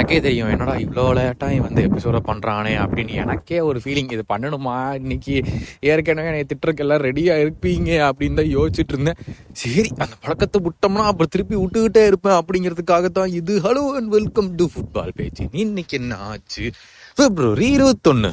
[0.00, 4.76] எனக்கே தெரியும் என்னடா இவ்வளோ லேட்டாக வந்து எபிசோட பண்ணுறானே அப்படின்னு எனக்கே ஒரு ஃபீலிங் இது பண்ணணுமா?
[5.00, 5.34] இன்னைக்கு
[5.88, 7.90] ஏற்கனவே என்னை திட்டுறக்கு எல்லாம் ரெடியாக இருப்பீங்க?
[8.06, 9.18] அப்படின்னு தான் யோசிச்சுட்டு இருந்தேன்.
[9.62, 13.56] சரி அந்த பழக்கத்தை விட்டோம்னா அப்புறம் திருப்பி விட்டுக்கிட்டே இருப்பேன் அப்படிங்கிறதுக்காக தான் இது.
[13.66, 15.46] Hello and welcome to football பேச்சு.
[15.64, 16.64] இன்னைக்கு என்ன ஆச்சு?
[17.20, 18.32] பிப்ரவரி இருபத்தொன்று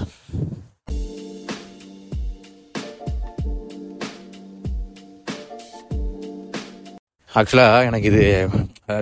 [7.40, 8.26] ஆக்சுவலாக எனக்கு இது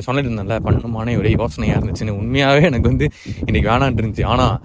[0.05, 3.07] சொல்லிட்டு இருந்தேன்ல பண்ணணுமானே ஒரே யோசனையாக இருந்துச்சுன்னு உண்மையாகவே எனக்கு வந்து
[3.47, 4.25] இன்னைக்கு வேணான் இருந்துச்சு.
[4.33, 4.55] ஆனால்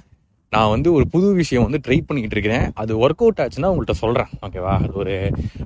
[0.52, 2.64] நான் வந்து ஒரு புது விஷயம் வந்து ட்ரை பண்ணிக்கிட்டு இருக்கிறேன்.
[2.82, 5.14] அது ஒர்க் அவுட் ஆச்சுன்னா உங்கள்கிட்ட சொல்கிறேன் ஓகேவா அது ஒரு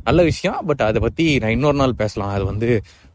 [0.09, 0.59] நல்ல விஷயம்.
[0.71, 2.33] பட் அதை பற்றி நான் இன்னொரு நாள் பேசலாம்.
[2.37, 2.69] அது வந்து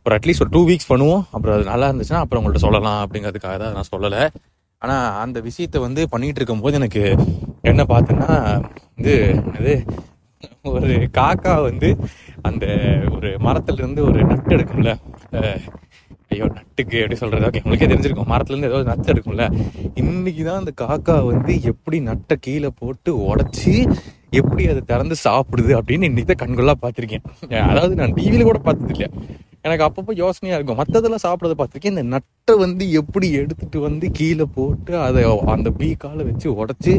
[0.05, 1.23] ஒரு அட்லீஸ்ட் ஒரு டூ வீக்ஸ் பண்ணுவோம்.
[1.35, 4.23] அப்புறம் அது நல்லா இருந்துச்சுன்னா அப்புறம் உங்கள்கிட்ட சொல்லலாம் அப்படிங்கிறதுக்காக தான் நான் சொல்லலை.
[4.81, 7.03] ஆனால் அந்த விஷயத்த வந்து பண்ணிட்டு இருக்கும்போது எனக்கு
[7.71, 8.31] என்ன பார்த்தேன்னா
[8.99, 9.16] இது
[9.58, 9.73] அது
[10.71, 11.89] ஒரு காக்கா வந்து
[12.49, 12.66] அந்த
[13.16, 14.91] ஒரு மரத்துல இருந்து ஒரு நட்டு எடுக்கும்ல.
[16.33, 18.29] ஐயோ நட்டுக்கு எப்படி சொல்கிறது ஓகே உங்களுக்கே தெரிஞ்சிருக்கும்.
[18.33, 19.45] மரத்துலேருந்து ஏதோ நட்டு எடுக்கும்ல.
[20.01, 23.73] இன்னைக்கு தான் அந்த காக்கா வந்து எப்படி நட்டை கீழே போட்டு உடைச்சி
[24.41, 27.25] எப்படி அதை திறந்து சாப்பிடுது அப்படின்னு இன்றைக்கி தான் கண்கொள்ளா பார்த்துருக்கேன்.
[27.71, 29.09] அதாவது நான் டிவியில் கூட பார்த்தது
[29.67, 30.77] எனக்கு அப்பப்போ யோசனையாக இருக்கும்.
[30.81, 31.95] மற்றதெல்லாம் சாப்பிட்றத பார்த்துருக்கேன்.
[31.95, 36.93] இந்த நட்டை வந்து எப்படி எடுத்துகிட்டு வந்து கீழே போட்டு அதை அந்த பீக்கால வச்சு உடச்சி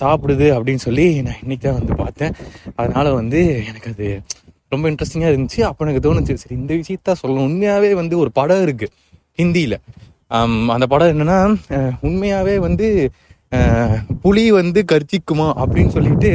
[0.00, 2.36] சாப்பிடுது அப்படின்னு சொல்லி நான் இன்னைக்கு தான் வந்து பார்த்தேன்.
[2.80, 4.08] அதனால் வந்து எனக்கு அது
[4.72, 5.60] ரொம்ப இன்ட்ரெஸ்டிங்காக இருந்துச்சு.
[5.68, 7.46] அப்போ எனக்கு தோணுச்சு சரி இந்த விஷயத்த சொல்லணும்.
[7.50, 8.88] உண்மையாகவே வந்து ஒரு படம் இருக்கு
[9.38, 9.76] ஹிந்தியில்.
[10.74, 11.38] அந்த படம் என்னன்னா
[12.08, 12.88] உண்மையாகவே வந்து
[14.24, 16.30] புலி வந்து கர்ஜிக்குமா அப்படின்னு சொல்லிட்டு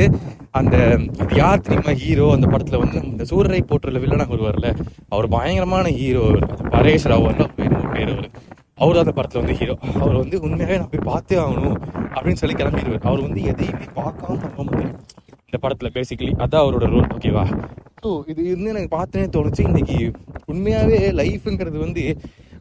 [0.59, 0.75] அந்த
[1.21, 4.69] அது யார் தெரியுமா ஹீரோ அந்த படத்துல வந்து இந்த சூரரை போற்றுல வில்லனாக வரல
[5.13, 6.41] அவர் பயங்கரமான ஹீரோ அது
[6.73, 8.29] பரேஷ் ராவல் பேர் அவர்.
[8.83, 11.77] அவர் அந்த படத்துல வந்து ஹீரோ அவர் வந்து உண்மையாவே நான் போய் பார்த்தே ஆகணும்
[12.15, 13.05] அப்படின்னு சொல்லி கிளம்பிடுவார்.
[13.09, 14.95] அவர் வந்து எதையுமே பார்க்காம ரொம்ப முடியும்.
[15.55, 17.43] இந்த படத்தில் பேசிக்கலி அதான் அவரோட ரோல் ஓகேவா
[18.03, 19.61] ஸோ இது வந்து எனக்கு பார்த்தேனே தோணுச்சு.
[19.69, 19.97] இன்னைக்கு
[20.51, 22.03] உண்மையாகவே லைஃப்ங்கிறது வந்து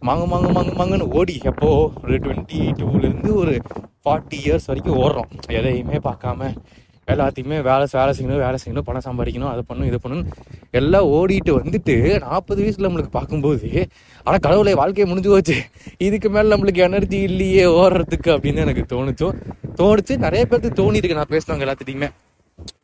[0.09, 1.35] மாங்க மாங்க மாங்க மாங்கன்னு ஓடி.
[1.51, 1.69] எப்போ?
[2.03, 3.55] ஒரு டுவெண்ட்டி டூலேருந்து ஒரு
[4.03, 5.31] ஃபார்ட்டி இயர்ஸ் வரைக்கும் ஓடுறோம்.
[5.59, 6.51] எதையுமே பார்க்காம
[7.13, 10.29] எல்லாத்தையுமே வேலை வேலை செய்யணும் வேலை செய்யணும் பணம் சம்பாதிக்கணும் அதை பண்ணணும் இதை பண்ணணும்
[10.81, 11.97] எல்லாம் ஓடிட்டு வந்துட்டு
[12.27, 13.69] நாற்பது வயசில் நம்மளுக்கு பார்க்கும்போது
[14.27, 15.57] ஆனால் கடவுளை வாழ்க்கையை முடிஞ்சு போச்சு.
[16.09, 19.31] இதுக்கு மேலே நம்மளுக்கு எனர்ஜி இல்லையே ஓடுறதுக்கு அப்படின்னு எனக்கு தோணுச்சோ
[19.81, 20.17] தோணுச்சு.
[20.27, 22.11] நிறைய பேருக்கு தோணிருக்கு நான் பேசுனவங்க எல்லாத்துட்டையுமே.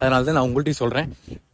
[0.01, 1.09] அதனால தான் நான் உங்கள்கிட்டயும் சொல்கிறேன்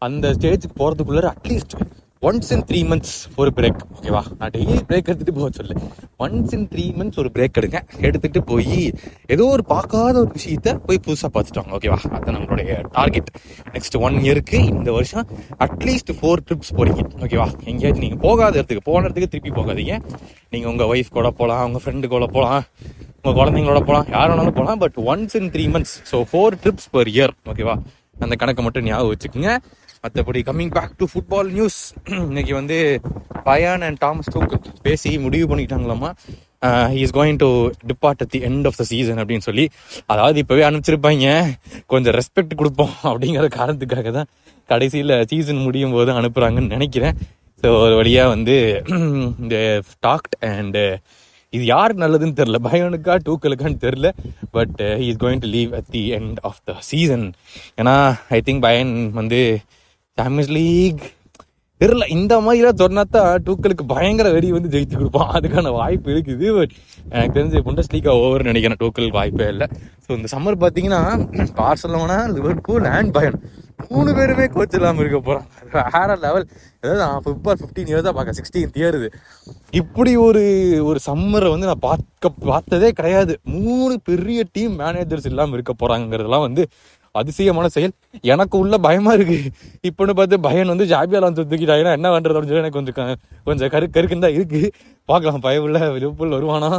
[0.07, 1.77] அந்த ஸ்டேஜுக்கு போகிறதுக்குள்ளே at least
[2.23, 5.75] once in three months ஒரு பிரேக் ஓகேவா நான் டெய்லி பிரேக் எடுத்துகிட்டு போக சொல்லு
[6.25, 7.79] ஒன்ஸ் இன் த்ரீ மந்த்ஸ் ஒரு பிரேக் எடுங்க.
[8.07, 8.79] எடுத்துகிட்டு போய்
[9.35, 13.29] ஏதோ ஒரு பார்க்காத ஒரு விஷயத்த போய் புதுசாக பார்த்துட்டு வாங்க ஓகேவா அதுதான் நம்மளுடைய டார்கெட்
[13.75, 15.27] நெக்ஸ்ட் ஒன் இயருக்கு இந்த வருஷம்
[15.67, 19.97] அட்லீஸ்ட் ஃபோர் ட்ரிப்ஸ் போறீங்க ஓகேவா எங்கேயாச்சும் நீங்கள் போகாத இடத்துக்கு போன இடத்துக்கு திருப்பி போகாதீங்க.
[20.53, 22.65] நீங்கள் உங்கள் ஒய்ஃப் கூட போகலாம் உங்கள் ஃப்ரெண்டு கூட போகலாம்
[23.19, 27.11] உங்கள் குழந்தைங்களோட போகலாம் யார் வேணாலும் போகலாம் but once in three months so four trips per
[27.15, 27.77] year ஓகேவா
[28.25, 29.53] அந்த கணக்கை மட்டும் ஞாபகம் வச்சுக்கோங்க.
[30.05, 31.79] மற்றபடி coming back to football news
[32.29, 32.77] இன்னைக்கு வந்து
[33.49, 34.57] பயான் அண்ட் டாமஸ் டூக்கு
[34.87, 36.11] பேசி முடிவு பண்ணிக்கிட்டாங்களாமா
[37.03, 37.49] is going to
[37.91, 39.65] depart at the end of the season அப்படின்னு சொல்லி.
[40.13, 41.27] அதாவது இப்போவே அனுப்பிச்சிருப்பாங்க.
[41.93, 44.31] கொஞ்சம் ரெஸ்பெக்ட் கொடுப்போம் அப்படிங்கிற காரணத்துக்காக தான்
[44.69, 47.17] கடைசியில் சீசன் முடியும் போது அனுப்புகிறாங்கன்னு நினைக்கிறேன்.
[47.63, 48.55] ஸோ ஒரு வழியாக வந்து
[49.43, 49.57] இந்த
[50.07, 50.83] டாக்ட் அண்டு
[51.53, 54.09] இது யாருக்கு நல்லதுன்னு தெரில பயோனுக்கா டூக்கலுக்கான்னு தெரில
[54.57, 57.27] but is uh, going to leave at the end of the season
[57.81, 57.95] ஏன்னா
[58.39, 59.41] ஐ திங்க் பயன் வந்து
[60.19, 61.05] சாம்பியன்ஸ் லீக்
[61.81, 65.33] தெரில இந்த மாதிரிலாம் சொன்னாதான் டூக்களுக்கு பயங்கர வெடி வந்து ஜெயித்து கொடுப்பான்.
[65.39, 66.47] அதுக்கான வாய்ப்பு இருக்குது.
[66.59, 66.73] பட்
[67.15, 68.81] எனக்கு தெரிஞ்சு புண்டஸ் லீக்கா ஓவர் நினைக்கிறேன்.
[68.83, 69.67] டூக்களுக்கு வாய்ப்பே இல்லை.
[70.05, 71.03] ஸோ இந்த சம்மர் பார்த்தீங்கன்னா
[71.61, 73.39] பார்சலோனா லிவர்பூல் அண்ட் பயன்
[73.79, 76.47] மூணு பேருமே கோச் இல்லாமல் இருக்க போகிறாங்க வேற லெவல்
[76.81, 79.09] அதாவது நான் ஃபுட்பால் ஃபிஃப்டீன் இயர்ஸ் தான் பார்க்க சிக்ஸ்டீன் இயர் இது
[79.81, 80.43] இப்படி ஒரு
[80.89, 83.33] ஒரு சம்மரை வந்து நான் பார்க்க பார்த்ததே கிடையாது.
[83.57, 86.65] மூணு பெரிய டீம் மேனேஜர்ஸ் இல்லாமல் இருக்க போகிறாங்கிறதுலாம் வந்து
[87.21, 87.93] அதிசயமான செயல்.
[88.33, 89.37] எனக்கு உள்ள பயமா இருக்கு.
[89.89, 93.87] இப்போன்னு பார்த்து பயன் வந்து ஜாபியால வந்து தூக்கிட்டாங்கன்னா என்ன பண்றது அப்படின்னு சொல்லி எனக்கு கொஞ்சம் கொஞ்சம் கரு
[93.97, 94.61] கருக்குன்னு தான் இருக்கு.
[95.11, 96.71] பார்க்கலாம் பயமுள்ள லிவர்பூல் வருவானா?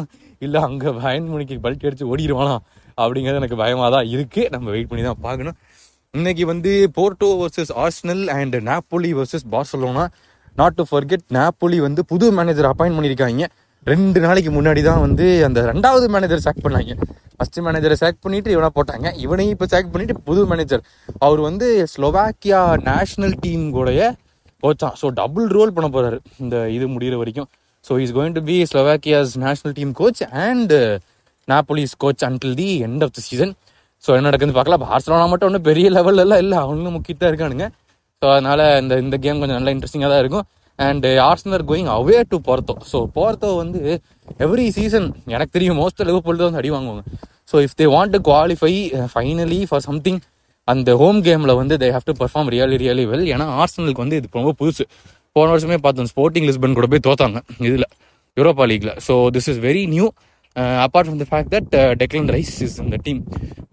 [0.45, 2.55] இல்லை அங்கே பயன் மணிக்கு பல்ட்டி அடிச்சு ஓடிடுவானா
[3.03, 4.43] அப்படிங்கிறது எனக்கு பயமாக தான் இருக்கு.
[4.53, 5.57] நம்ம வெயிட் பண்ணி தான் பார்க்கணும்.
[6.17, 10.03] இன்னைக்கு வந்து Porto versus Arsenal and Napoli versus Barcelona
[10.59, 13.47] not to forget Napoli வந்து புது மேனேஜர் அப்பாயின்ட் பண்ணியிருக்காங்க.
[13.91, 16.93] ரெண்டு நாளைக்கு முன்னாடி தான் வந்து அந்த ரெண்டாவது மேனேஜர் சாக் பண்ணாங்க.
[17.35, 19.07] ஃபஸ்ட்டு மேனேஜரை செலக்ட் பண்ணிட்டு இவனை போட்டாங்க.
[19.25, 20.83] இவனையும் இப்போ சாக் பண்ணிட்டு புது மேனேஜர்
[21.27, 24.09] அவர் வந்து ஸ்லோவாக்கியா நேஷனல் டீம் கூடைய
[24.63, 27.49] கோச்சான் ஸோ டபுள் ரோல் பண்ண போகிறாரு இந்த இது முடிகிற வரைக்கும்.
[27.85, 30.75] So is going to be Slovakia's national team coach and
[31.47, 33.53] Napoli's coach until the end of the season
[34.03, 34.83] so என்ன நடக்குதுன்னு பார்க்கலாம்.
[34.89, 36.57] பார்சலோனா மட்டும் ஒன்றும் பெரிய லெவல்ல எல்லாம் இல்லை.
[36.65, 37.67] அவங்களும் முக்கியத்தான் இருக்கானுங்க.
[38.21, 40.45] ஸோ அதனால் இந்த இந்த கேம் கொஞ்சம் நல்லா இன்ட்ரெஸ்டிங்காக தான் இருக்கும்.
[40.79, 43.79] And Arsenal going away to Porto so Porto வந்து
[44.45, 47.03] எவ்ரி சீசன் எனக்கு தெரியும் மோஸ்ட் அளவு பொழுது வந்து அடி வாங்குவாங்க.
[47.51, 48.73] So if they want to qualify
[49.13, 50.19] finally for something
[50.67, 54.29] அந்த ஹோம் கேமில் வந்து they have to perform really really well ஏன்னா ஆர்ஸ்னலுக்கு வந்து இது
[54.39, 54.85] ரொம்ப புதுசு.
[55.35, 57.39] போன வருஷமே பார்த்தோம் ஸ்போர்ட்டிங் லிஸ்பன் கூட போய் தோத்தாங்க.
[57.67, 57.87] இதில்
[58.37, 60.07] Europa லீக்ல so this is very new
[60.85, 63.21] apart from the fact that Declan Rice is இந்த டீம்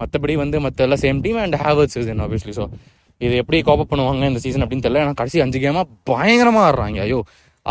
[0.00, 2.64] மற்றபடி வந்து மற்ற எல்லாம் same team and Havertz is in obviously so
[3.20, 5.02] இது எப்படி கோப்பப் பண்ணுவாங்க இந்த சீசன் அப்படின்னு தெரியல.
[5.04, 6.98] ஏன்னா கடைசி அஞ்சு கேமாக பயங்கரமாக ஆடுறாங்க.
[7.06, 7.18] ஐயோ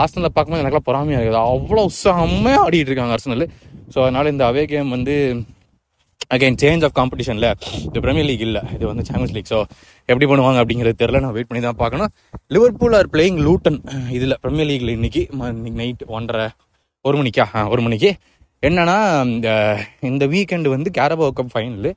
[0.02, 1.42] ஆர்சனலில் பார்க்கும்போது எனக்குலாம் பொறாமையாக இருக்குது.
[1.54, 3.46] அவ்வளோ செம்மையாக ஆடிட்டு இருக்காங்க ஆர்சனல்
[3.94, 5.16] ஸோ அதனால் இந்த அவே கேம் வந்து
[6.34, 7.50] அகைன் சேஞ்ச் ஆஃப் காம்படிஷனில்
[7.88, 8.62] இது பிரீமியர் லீக் இல்லை.
[8.76, 9.60] இது வந்து சாம்பியன்ஸ் லீக் ஸோ
[10.10, 12.12] எப்படி பண்ணுவாங்க அப்படிங்கிறது தெரில நான் வெயிட் பண்ணி தான் பார்க்கணும்.
[12.56, 13.80] லிவர்பூல் ஆர் பிளேயிங் லூட்டன்
[14.18, 16.48] இதில் பிரீமியர் லீக்ல இன்னைக்கு இன்னைக்கு நைட் ஒன்றரை
[17.06, 17.46] ஒரு மணிக்கா?
[17.74, 18.10] ஒரு மணிக்கு.
[18.68, 18.98] என்னன்னா
[19.34, 19.50] இந்த
[20.10, 21.92] இந்த வீக்கெண்டு வந்து கேரபோ கப் ஃபைனலு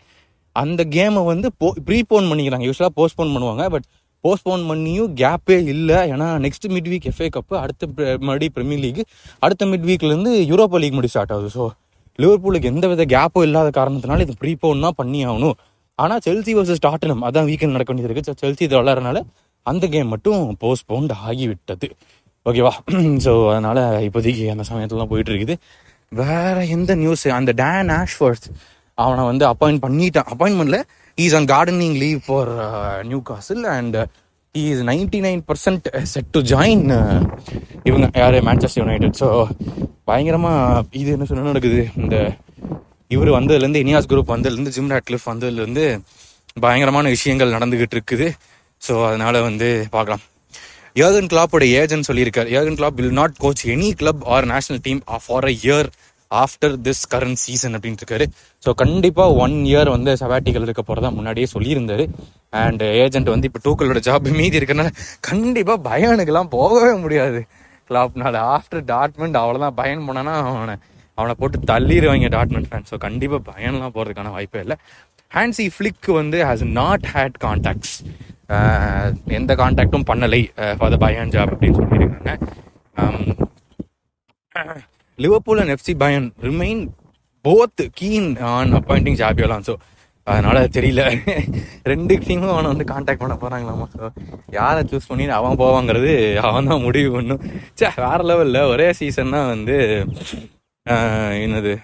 [0.62, 2.64] அந்த கேமை வந்து போ ப்ரீபோன் பண்ணிக்கிறாங்க.
[2.68, 3.64] யூஸ்வலாக போஸ்ட்போன் பண்ணுவாங்க.
[3.74, 3.86] பட்
[4.24, 5.98] போஸ்ட்போன் பண்ணியும் கேப்பே இல்லை.
[6.12, 7.86] ஏன்னா next mid week FA cup அடுத்த
[8.26, 9.00] மறுபடியும் ப்ரீமியர் லீக்
[9.46, 11.50] அடுத்த மிட் வீக்லேருந்து யூரோப்பா லீக் முடி ஸ்டார்ட் ஆகுது.
[11.56, 11.64] ஸோ
[12.22, 15.56] லிவர்பூலுக்கு எந்த வித கேப்பும் இல்லாத காரணத்தினால இது ப்ரீபோன் தான் பண்ணி ஆகணும்.
[15.98, 19.20] ஆனால் செல்சி வர்சஸ் டாட்டனம் அதான் வீக்கெண்ட் நடக்க வேண்டியது இருக்குது செல்சி இது விளாட்றனால
[19.66, 21.88] அந்த கேம் மட்டும் போஸ்ட்போன்ட் ஆகிவிட்டது.
[22.46, 22.72] ஓகேவா
[23.24, 25.56] ஸோ அதனால் இப்போதைக்கு அந்த சமயத்துலலாம் போயிட்டு இருக்குது.
[26.12, 28.46] வேற எந்த நியூஸ் அந்த டேன் ஆஷ்வர்த்
[29.04, 30.28] அவனை வந்து அப்பாயிண்ட் பண்ணிட்டான்.
[30.32, 30.78] அப்பாயின்மெண்ட்ல
[31.24, 32.50] is on gardening leave for
[33.30, 33.96] Newcastle and
[34.54, 36.86] is ninety nine percent set to join
[37.88, 38.36] இவங்க யார்?
[38.48, 39.28] மேன்செஸ்டர் யுனைடெட் ஸோ
[40.10, 41.82] பயங்கரமாக இது என்ன சொன்ன நடக்குது?
[42.02, 42.16] இந்த
[43.14, 45.84] இவர் வந்ததுலேருந்து இனியாஸ் குரூப் வந்ததுலேருந்து ஜிம் ராட்லிஃப் வந்ததுலேருந்து
[46.64, 48.26] பயங்கரமான விஷயங்கள் நடந்துகிட்டு இருக்குது.
[48.82, 50.24] ஸோ அதனால் வந்து பார்க்கலாம்.
[51.00, 52.50] யர்கன் கிளாப்போட ஏஜென்ட் சொல்லியிருக்கார்.
[52.54, 55.88] Jurgen Klopp will not coach any club or national team for a year
[56.30, 58.26] after this current season அப்படின்ட்டு இருக்காரு.
[58.62, 62.04] ஸோ கண்டிப்பாக ஒன் இயர் வந்து சபாட்டிக்கல் இருக்க போகிறதா முன்னாடியே சொல்லியிருந்தாரு.
[62.62, 64.92] அண்ட் ஏஜென்ட் வந்து இப்போ டூக்கலோட ஜாப் மீதி இருக்கனால
[65.30, 67.42] கண்டிப்பாக பயனுக்கெல்லாம் போகவே முடியாது.
[67.90, 70.76] கிளாப்னால ஆஃப்டர் டாட்மெண்ட் அவ்வளோதான் பயன் போனானா அவனை
[71.18, 74.78] அவனை போட்டு தள்ளிடுவாங்க டாட்மெண்ட் ஃபேன் ஸோ கண்டிப்பாக பயன்லாம் போகிறதுக்கான வாய்ப்பே இல்லை.
[75.32, 77.94] ஹான்சி ஃப்ளிக் வந்து ஹாஸ் நாட் ஹேட் கான்டாக்ட்ஸ்
[79.38, 80.40] எந்த காண்டாக்டும் பண்ணலை
[80.78, 82.32] ஃபார் த பயன் ஜாப் அப்படின்னு சொல்லியிருக்காங்க.
[85.18, 86.82] Liverpool and FC Bayern remain
[87.44, 89.74] both keen on appointing ஜாபியோலாம் so
[90.26, 91.02] அதனால தெரியல.
[91.90, 93.86] ரெண்டு டீமும் அவனை வந்து காண்டாக்ட் பண்ண போறாங்களாமா?
[93.94, 94.06] ஸோ
[94.56, 96.12] யாரை சூஸ் பண்ணி அவன் போவாங்கிறது
[96.48, 97.42] அவன் தான் முடிவு பண்ணும்.
[97.80, 99.76] சே வேற லெவலில் ஒரே சீசன் தான் வந்து
[100.86, 101.74] ஆஹ், என்னது?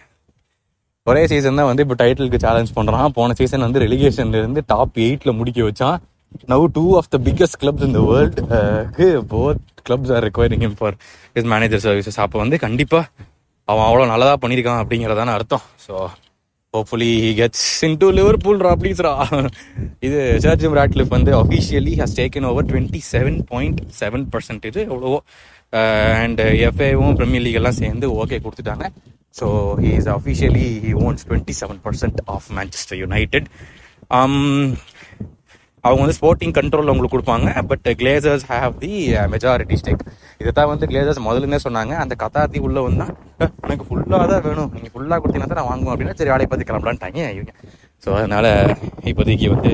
[1.07, 3.15] ஒரே சீசன் தான் வந்து இப்போ டைட்டிலுக்கு சேலஞ்ச் பண்றான்.
[3.17, 5.97] போன சீசன் வந்து ரெலிகேஷன்ல இருந்து டாப் எயிட்டில் முடிக்க வச்சான்.
[6.53, 10.97] Now two of the biggest clubs இந்த world both clubs are requiring him for
[11.39, 13.31] his manager services அப்போ வந்து கண்டிப்பாக
[13.69, 15.65] அவன் அவ்வளோ நல்லதாக பண்ணியிருக்கான் அப்படிங்கிறதான அர்த்தம்.
[15.87, 15.95] So
[16.75, 18.73] hopefully he gets in to Liverpool ரா.
[18.83, 19.13] ப்ளீஸ்ரா
[20.07, 25.19] இது சர்ஜிம் ராட்லிஃப் வந்து officially has taken over twenty seven point seven percentage எவ்வளவோ.
[26.23, 28.87] அண்ட் எஃப்ஏவும் ப்ரீமியர் லீக் எல்லாம் சேர்ந்து ஓகே கொடுத்துட்டாங்க.
[29.41, 29.47] So
[29.83, 33.49] he is officially he owns twenty seven percent of Manchester United
[35.85, 37.49] அவங்க வந்து ஸ்போர்ட்டிங் கண்ட்ரோல் அவங்களுக்கு கொடுப்பாங்க.
[37.71, 38.93] But Glazers have the
[39.35, 40.03] majority stake
[40.43, 41.95] இதை தான் வந்து கிளேசர்ஸ் முதல்ல சொன்னாங்க.
[42.03, 43.13] அந்த கதாத்தி உள்ளே வந்தால்
[43.67, 44.71] எனக்கு ஃபுல்லாக தான் வேணும்.
[44.77, 45.95] நீங்கள் ஃபுல்லாக கொடுத்தீங்கன்னா தான் நான் வாங்குவேன்.
[45.95, 47.53] அப்படின்னா சரி வேலையை பார்த்து கிளம்பலான்ட்டாங்க இவங்க
[48.05, 48.47] ஸோ அதனால
[49.11, 49.73] இப்போதைக்கு வந்து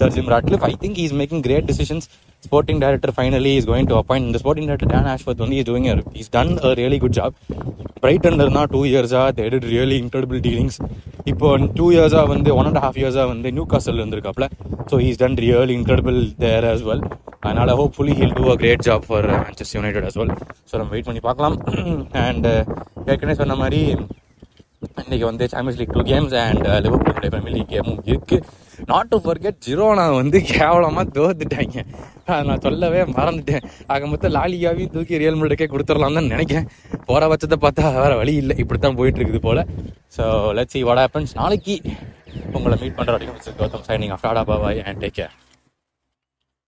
[0.00, 2.06] sir Jim Ratcliffe I think is making great decisions
[2.46, 5.88] sporting director finally is going to appoint இந்த ஸ்போர்ட்டிங் டைரக்டர் டேன் ஆஷ்வத் வந்து is doing
[6.22, 7.36] is done a really good job
[8.04, 10.78] பிரைட்டன்ல இருந்தால் டூ இயர்ஸாக தேட் ரியலி இன்க்ரெடிபிள் டீலிங்ஸ்
[11.32, 11.48] இப்போ
[11.78, 14.48] two இயர்ஸாக வந்து one and half இயர்ஸாக வந்து Newcastle இருந்திருக்காப்ல.
[14.90, 17.04] So he's done real incredible there as well
[17.46, 20.32] அதனால் hopefully he'll do a great job for Manchester United as well
[20.70, 21.56] so நம்ம wait பண்ணி பார்க்கலாம்.
[22.26, 22.46] And
[23.10, 23.80] ஏற்கனவே சொன்ன மாதிரி
[25.02, 28.36] இன்றைக்கி வந்து champions league two games and Liverpool premier league கேமும் இருக்கு.
[28.92, 31.76] நாட் டு ஃபர்கெட் ஜிரோனா வந்து கேவலமாக தோத்துட்டாங்க.
[32.32, 33.64] அதை நான் சொல்லவே மறந்துட்டேன்.
[33.94, 36.68] ஆக மொத்தம் லாலியாவையும் தூக்கி ரியல் முழுக்கே கொடுத்துடலாம் தான் நினைக்கிறேன்.
[37.10, 38.56] போற பட்சத்தை பார்த்தா வேற வழி இல்லை.
[38.64, 39.66] இப்படித்தான் போயிட்டு இருக்குது போல.
[40.16, 40.24] So
[40.58, 41.76] let's see what happens நாளைக்கு
[42.56, 45.34] உங்களை மீட் பண்ணுற வரைக்கும் Gautham signing off Tata bye bye and take care